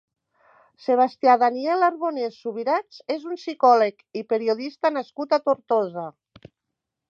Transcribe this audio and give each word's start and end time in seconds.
Sebastià-Daniel 0.85 1.85
Arbonés 1.87 2.39
Subirats 2.45 3.03
és 3.17 3.29
un 3.33 3.37
psicòleg 3.41 4.03
i 4.23 4.27
periodista 4.35 4.93
nascut 4.99 5.37
a 5.39 5.43
Tortosa. 5.47 6.11